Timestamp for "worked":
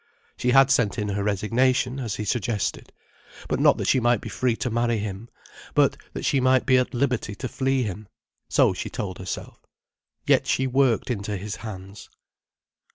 10.65-11.11